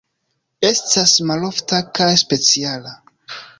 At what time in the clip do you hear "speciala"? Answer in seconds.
2.25-2.99